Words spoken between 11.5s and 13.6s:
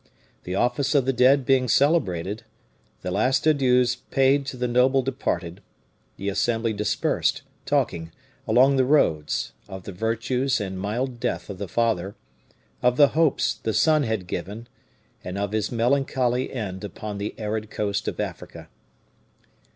of the father, of the hopes